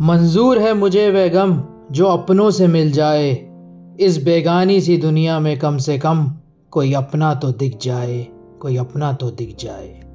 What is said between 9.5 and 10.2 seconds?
जाए।